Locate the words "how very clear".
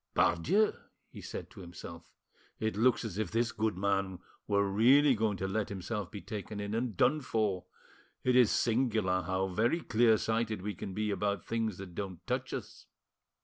9.21-10.17